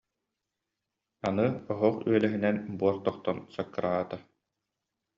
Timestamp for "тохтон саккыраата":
3.05-4.17